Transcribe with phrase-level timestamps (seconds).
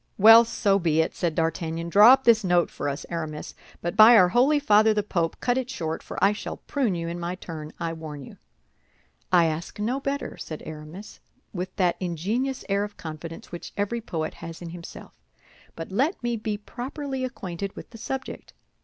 [0.17, 1.87] "Well, so be it," said D'Artagnan.
[1.89, 3.53] "Draw up this note for us, Aramis;
[3.83, 7.07] but by our Holy Father the Pope, cut it short, for I shall prune you
[7.07, 8.37] in my turn, I warn you."
[9.31, 11.19] "I ask no better," said Aramis,
[11.53, 15.13] with that ingenious air of confidence which every poet has in himself;
[15.75, 18.53] "but let me be properly acquainted with the subject.